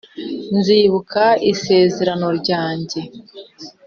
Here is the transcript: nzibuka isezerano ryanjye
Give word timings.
nzibuka 0.57 1.23
isezerano 1.51 2.27
ryanjye 2.39 2.99